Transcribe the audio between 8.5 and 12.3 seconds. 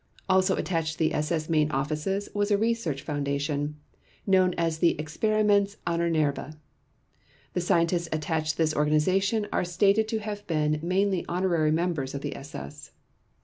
to this organization are stated to have been mainly honorary members of